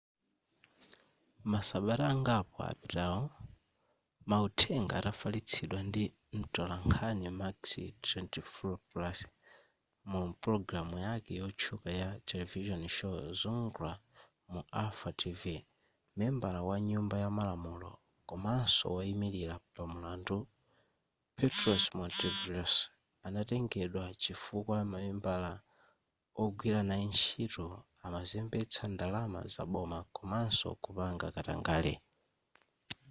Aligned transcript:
masabata 1.53 2.05
angapo 2.13 2.57
apitawo 2.71 3.23
mauthenga 4.29 4.93
atafalitsidwa 4.99 5.79
ndi 5.89 6.03
mtolankhani 6.39 7.27
makis 7.39 7.75
triantafylopoulos 8.03 9.19
mu 10.09 10.21
pologalamu 10.41 10.95
yake 11.07 11.31
yotchuka 11.41 11.89
ya 12.01 12.09
television 12.29 12.81
show 12.97 13.15
zoungla 13.39 13.93
mu 14.51 14.59
alpha 14.83 15.09
tv 15.21 15.41
membala 16.19 16.59
wa 16.69 16.77
nyumba 16.89 17.15
ya 17.23 17.29
malamulo 17.37 17.91
komanso 18.29 18.83
woyimilira 18.95 19.55
pamulandu 19.75 20.37
petros 21.37 21.83
mantouvalos 21.97 22.73
anatengedwa 23.25 24.03
chifukwa 24.21 24.77
mamembala 24.91 25.51
ogwira 26.43 26.79
naye 26.89 27.03
ntchito 27.11 27.65
amazembetsa 28.05 28.83
ndalama 28.93 29.39
zaboma 29.53 29.99
komanso 30.17 30.67
kupanga 30.83 31.27
katangale 31.35 31.93